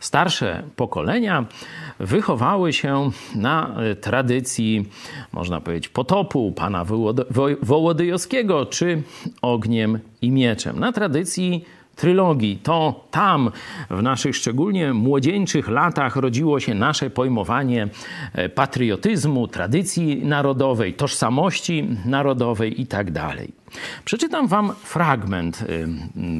starsze 0.00 0.62
pokolenia 0.76 1.44
wychowały 2.00 2.72
się 2.72 3.10
na 3.34 3.76
tradycji, 4.00 4.88
można 5.32 5.60
powiedzieć, 5.60 5.88
potopu 5.88 6.52
pana 6.52 6.86
Wołodyjowskiego 7.62 8.66
czy 8.66 9.02
ogniem 9.42 9.98
i 10.22 10.30
mieczem. 10.30 10.78
Na 10.78 10.92
tradycji 10.92 11.64
trylogii. 11.96 12.56
To 12.56 13.04
tam, 13.10 13.50
w 13.90 14.02
naszych 14.02 14.36
szczególnie 14.36 14.92
młodzieńczych 14.92 15.68
latach, 15.68 16.16
rodziło 16.16 16.60
się 16.60 16.74
nasze 16.74 17.10
pojmowanie 17.10 17.88
e, 18.32 18.48
patriotyzmu, 18.48 19.48
tradycji 19.48 20.24
narodowej, 20.24 20.94
tożsamości 20.94 21.88
narodowej 22.04 22.80
itd. 22.80 23.12
Tak 23.12 23.36
Przeczytam 24.04 24.48
Wam 24.48 24.72
fragment 24.82 25.62
y, 25.62 25.88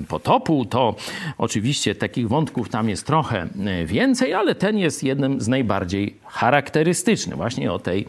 potopu. 0.09 0.65
To 0.65 0.95
oczywiście 1.39 1.95
takich 1.95 2.29
wątków 2.29 2.69
tam 2.69 2.89
jest 2.89 3.07
trochę 3.07 3.49
y, 3.83 3.87
więcej, 3.87 4.35
ale 4.35 4.55
ten 4.55 4.79
jest 4.79 5.05
jednym 5.05 5.41
z 5.41 5.49
najbardziej 5.49 6.17
charakterystycznych, 6.27 7.37
właśnie 7.37 7.73
o 7.73 7.79
tej 7.79 8.07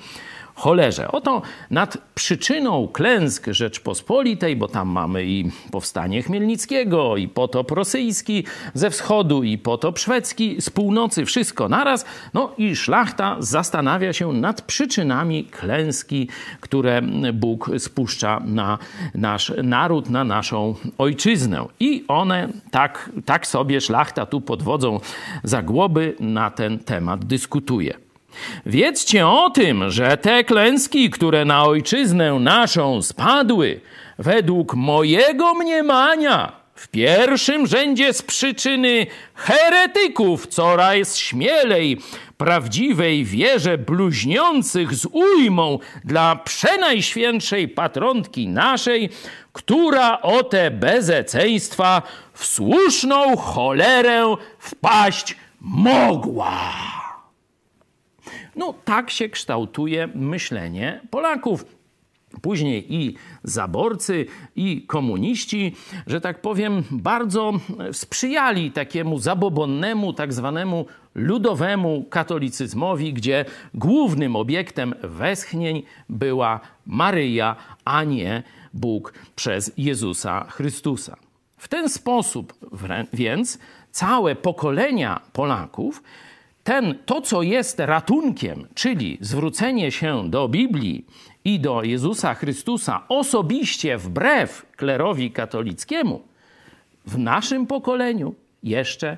cholerze. 0.57 1.11
Oto 1.11 1.41
nad 1.71 1.97
przyczyną 2.15 2.87
klęsk 2.87 3.45
Rzeczpospolitej, 3.47 4.55
bo 4.55 4.67
tam 4.67 4.87
mamy 4.89 5.25
i 5.25 5.51
powstanie 5.71 6.23
Chmielnickiego, 6.23 7.17
i 7.17 7.27
potop 7.27 7.71
rosyjski 7.71 8.43
ze 8.73 8.89
wschodu, 8.89 9.43
i 9.43 9.57
potop 9.57 9.99
szwedzki 9.99 10.61
z 10.61 10.69
północy, 10.69 11.25
wszystko 11.25 11.69
naraz. 11.69 12.05
No 12.33 12.51
i 12.57 12.75
szlachta 12.75 13.35
zastanawia 13.39 14.13
się 14.13 14.33
nad 14.33 14.61
przyczynami 14.61 15.45
klęski, 15.45 16.27
które 16.61 17.01
Bóg 17.33 17.71
spuszcza 17.77 18.41
na 18.45 18.77
nasz 19.15 19.53
naród, 19.63 20.09
na 20.09 20.23
naszą 20.23 20.75
ojczyznę. 20.97 21.65
I 21.79 22.05
one 22.07 22.49
tak, 22.71 23.11
tak 23.25 23.47
sobie 23.47 23.81
szlachta 23.81 24.25
tu 24.25 24.41
pod 24.41 24.63
wodzą 24.63 24.99
Zagłoby 25.43 26.15
na 26.19 26.51
ten 26.51 26.79
temat 26.79 27.25
dyskutuje. 27.25 28.06
Wiedzcie 28.65 29.27
o 29.27 29.49
tym, 29.49 29.91
że 29.91 30.17
te 30.17 30.43
klęski, 30.43 31.09
które 31.09 31.45
na 31.45 31.63
ojczyznę 31.63 32.33
naszą 32.33 33.01
spadły, 33.01 33.81
według 34.19 34.73
mojego 34.73 35.53
mniemania, 35.53 36.51
w 36.77 36.87
pierwszym 36.87 37.67
rzędzie 37.67 38.13
z 38.13 38.21
przyczyny 38.21 39.07
heretyków 39.35 40.47
coraz 40.47 41.17
śmielej, 41.17 42.01
prawdziwej 42.37 43.25
wierze 43.25 43.77
bluźniących 43.77 44.95
z 44.95 45.05
ujmą 45.11 45.79
dla 46.03 46.35
przenajświętszej 46.35 47.67
patronki 47.67 48.47
naszej, 48.47 49.09
która 49.53 50.21
o 50.21 50.43
te 50.43 50.71
bezeceństwa 50.71 52.01
w 52.33 52.45
słuszną 52.45 53.37
cholerę 53.37 54.35
wpaść 54.59 55.35
mogła. 55.61 56.96
No 58.57 58.73
tak 58.85 59.09
się 59.09 59.29
kształtuje 59.29 60.07
myślenie 60.15 61.01
Polaków. 61.09 61.65
Później 62.41 62.95
i 62.95 63.15
zaborcy, 63.43 64.25
i 64.55 64.81
komuniści, 64.81 65.75
że 66.07 66.21
tak 66.21 66.41
powiem, 66.41 66.83
bardzo 66.91 67.53
sprzyjali 67.91 68.71
takiemu 68.71 69.19
zabobonnemu, 69.19 70.13
tak 70.13 70.33
zwanemu 70.33 70.85
ludowemu 71.15 72.03
katolicyzmowi, 72.09 73.13
gdzie 73.13 73.45
głównym 73.73 74.35
obiektem 74.35 74.93
westchnień 75.03 75.83
była 76.09 76.59
Maryja, 76.85 77.55
a 77.85 78.03
nie 78.03 78.43
Bóg 78.73 79.13
przez 79.35 79.71
Jezusa 79.77 80.45
Chrystusa. 80.49 81.17
W 81.57 81.67
ten 81.67 81.89
sposób 81.89 82.53
więc 83.13 83.59
całe 83.91 84.35
pokolenia 84.35 85.21
Polaków 85.33 86.03
ten, 86.67 86.95
to, 87.05 87.21
co 87.21 87.41
jest 87.41 87.79
ratunkiem, 87.79 88.67
czyli 88.73 89.17
zwrócenie 89.21 89.91
się 89.91 90.29
do 90.29 90.47
Biblii 90.49 91.05
i 91.45 91.59
do 91.59 91.83
Jezusa 91.83 92.33
Chrystusa 92.33 93.03
osobiście 93.09 93.97
wbrew 93.97 94.65
klerowi 94.75 95.31
katolickiemu, 95.31 96.21
w 97.05 97.17
naszym 97.17 97.67
pokoleniu 97.67 98.35
jeszcze 98.63 99.17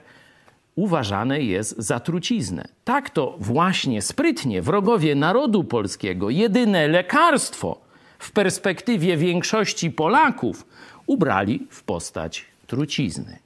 uważane 0.76 1.42
jest 1.42 1.78
za 1.78 2.00
truciznę. 2.00 2.68
Tak 2.84 3.10
to 3.10 3.36
właśnie 3.40 4.02
sprytnie 4.02 4.62
wrogowie 4.62 5.16
narodu 5.16 5.64
polskiego, 5.64 6.30
jedyne 6.30 6.88
lekarstwo 6.88 7.82
w 8.20 8.32
perspektywie 8.32 9.18
większości 9.18 9.92
Polaków, 9.92 10.66
ubrali 11.06 11.68
w 11.70 11.84
postać 11.84 12.46
trucizny. 12.68 13.40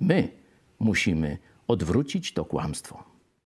My 0.00 0.28
musimy 0.80 1.38
odwrócić 1.68 2.32
to 2.32 2.44
kłamstwo. 2.44 3.11